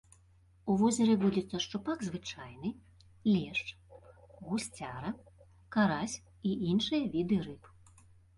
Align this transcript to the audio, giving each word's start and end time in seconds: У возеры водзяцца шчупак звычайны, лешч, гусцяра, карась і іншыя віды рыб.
У 0.71 0.75
возеры 0.83 1.13
водзяцца 1.23 1.59
шчупак 1.65 2.01
звычайны, 2.07 2.71
лешч, 3.33 3.67
гусцяра, 4.47 5.11
карась 5.77 6.17
і 6.51 6.57
іншыя 6.73 7.03
віды 7.15 7.37
рыб. 7.47 7.73